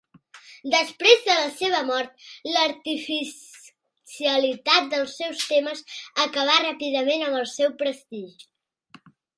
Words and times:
Després 0.75 1.19
de 1.25 1.33
la 1.39 1.49
seva 1.57 1.81
mort, 1.89 2.25
l'artificialitat 2.55 4.89
dels 4.95 5.15
seus 5.21 5.45
temes 5.55 5.87
acabà 6.27 6.59
ràpidament 6.67 7.29
amb 7.31 7.41
el 7.45 7.49
seu 7.59 7.79
prestigi. 7.85 8.51